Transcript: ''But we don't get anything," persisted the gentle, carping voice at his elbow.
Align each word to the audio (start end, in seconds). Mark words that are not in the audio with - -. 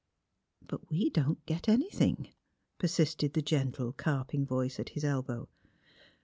''But 0.67 0.89
we 0.89 1.11
don't 1.11 1.45
get 1.45 1.69
anything," 1.69 2.33
persisted 2.79 3.33
the 3.33 3.43
gentle, 3.43 3.93
carping 3.93 4.47
voice 4.47 4.79
at 4.79 4.89
his 4.89 5.03
elbow. 5.05 5.47